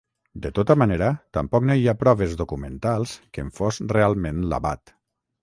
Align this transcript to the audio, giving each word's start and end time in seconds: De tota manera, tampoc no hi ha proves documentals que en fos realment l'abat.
De 0.43 0.51
tota 0.59 0.75
manera, 0.81 1.09
tampoc 1.37 1.67
no 1.71 1.75
hi 1.81 1.85
ha 1.87 1.93
proves 2.05 2.33
documentals 2.41 3.15
que 3.37 3.45
en 3.45 3.53
fos 3.61 3.79
realment 3.95 4.43
l'abat. 4.55 4.97